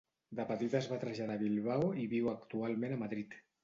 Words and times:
De 0.37 0.45
petita 0.51 0.77
es 0.79 0.87
va 0.93 0.99
traslladar 1.03 1.37
a 1.41 1.43
Bilbao 1.43 1.93
i 2.07 2.09
viu 2.17 2.35
actualment 2.37 3.01
a 3.01 3.03
Madrid. 3.09 3.43